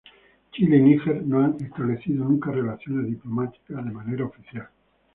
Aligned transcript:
Chile 0.53 0.77
y 0.77 0.81
Níger 0.81 1.23
no 1.27 1.43
han 1.45 1.57
establecido 1.63 2.25
nunca 2.25 2.49
relaciones 2.49 3.05
diplomáticas 3.05 3.85
de 3.85 3.91
manera 3.91 4.25
oficial. 4.25 4.67